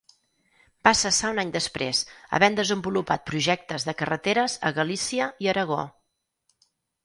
[0.87, 1.99] Va cessar un any després
[2.39, 5.83] havent desenvolupat projectes de carreteres a Galícia i Aragó.